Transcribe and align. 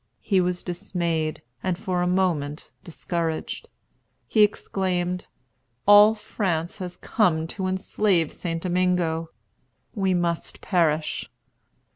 He 0.23 0.41
was 0.41 0.63
dismayed, 0.63 1.43
and 1.61 1.77
for 1.77 2.01
a 2.01 2.07
moment 2.07 2.71
discouraged. 2.83 3.69
He 4.27 4.41
exclaimed, 4.41 5.27
"All 5.87 6.15
France 6.15 6.79
has 6.79 6.97
come 6.97 7.45
to 7.49 7.67
enslave 7.67 8.33
St. 8.33 8.63
Domingo. 8.63 9.27
We 9.93 10.15
must 10.15 10.59
perish." 10.59 11.29